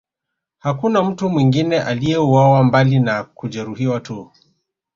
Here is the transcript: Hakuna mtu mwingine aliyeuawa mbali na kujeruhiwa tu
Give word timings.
Hakuna 0.59 1.03
mtu 1.03 1.29
mwingine 1.29 1.81
aliyeuawa 1.81 2.63
mbali 2.63 2.99
na 2.99 3.23
kujeruhiwa 3.23 3.99
tu 3.99 4.31